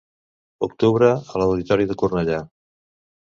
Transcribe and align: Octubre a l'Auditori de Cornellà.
Octubre 0.67 1.09
a 1.35 1.41
l'Auditori 1.43 1.87
de 1.91 1.99
Cornellà. 2.03 2.39